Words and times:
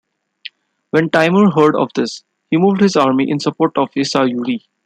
When 0.89 1.11
Timur 1.11 1.51
heard 1.51 1.75
of 1.75 1.91
this, 1.93 2.23
he 2.49 2.57
moved 2.57 2.81
his 2.81 2.95
army 2.95 3.29
in 3.29 3.39
support 3.39 3.77
of 3.77 3.91
the 3.93 4.01
Yasa'uri. 4.01 4.63